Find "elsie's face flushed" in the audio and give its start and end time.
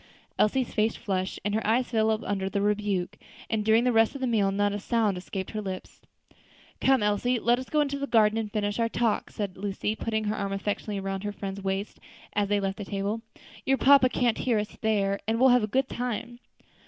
0.39-1.39